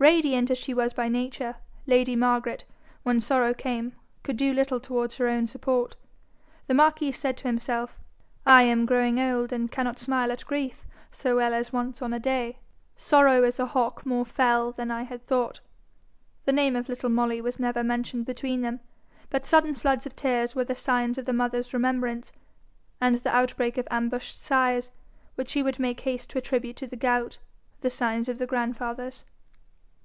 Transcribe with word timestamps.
Radiant 0.00 0.50
as 0.50 0.58
she 0.58 0.74
was 0.74 0.92
by 0.92 1.08
nature, 1.08 1.56
lady 1.86 2.14
Margaret, 2.14 2.66
when 3.04 3.20
sorrow 3.22 3.54
came, 3.54 3.94
could 4.22 4.36
do 4.36 4.52
little 4.52 4.78
towards 4.78 5.16
her 5.16 5.28
own 5.28 5.46
support. 5.46 5.96
The 6.66 6.74
marquis 6.74 7.12
said 7.12 7.38
to 7.38 7.48
himself, 7.48 7.96
'I 8.44 8.62
am 8.64 8.84
growing 8.86 9.18
old, 9.18 9.50
and 9.50 9.70
cannot 9.70 9.98
smile 9.98 10.30
at 10.30 10.44
grief 10.44 10.84
so 11.10 11.36
well 11.36 11.54
as 11.54 11.72
once 11.72 12.02
on 12.02 12.12
a 12.12 12.18
day. 12.18 12.58
Sorrow 12.98 13.44
is 13.44 13.58
a 13.58 13.64
hawk 13.64 14.04
more 14.04 14.26
fell 14.26 14.72
than 14.72 14.90
I 14.90 15.04
had 15.04 15.26
thought.' 15.26 15.60
The 16.44 16.52
name 16.52 16.76
of 16.76 16.90
little 16.90 17.08
Molly 17.08 17.40
was 17.40 17.58
never 17.58 17.82
mentioned 17.82 18.26
between 18.26 18.60
them. 18.60 18.80
But 19.30 19.46
sudden 19.46 19.74
floods 19.74 20.04
of 20.04 20.14
tears 20.14 20.54
were 20.54 20.64
the 20.64 20.74
signs 20.74 21.16
of 21.16 21.24
the 21.24 21.32
mother's 21.32 21.72
remembrance; 21.72 22.30
and 23.00 23.14
the 23.16 23.34
outbreak 23.34 23.78
of 23.78 23.88
ambushed 23.90 24.38
sighs, 24.38 24.90
which 25.36 25.52
he 25.52 25.62
would 25.62 25.78
make 25.78 26.00
haste 26.00 26.28
to 26.30 26.38
attribute 26.38 26.76
to 26.76 26.86
the 26.86 26.94
gout, 26.96 27.38
the 27.80 27.88
signs 27.88 28.28
of 28.28 28.36
the 28.36 28.46
grandfather's. 28.46 29.24